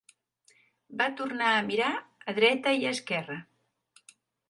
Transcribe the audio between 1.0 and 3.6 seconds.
Va tornar a mirar a dreta i esquerra.